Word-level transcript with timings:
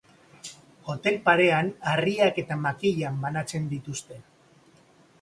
Hotel 0.93 1.19
parean 1.27 1.69
harriak 1.93 2.41
eta 2.45 2.59
makilak 2.65 3.23
banatzen 3.29 3.71
dituzte. 3.77 4.23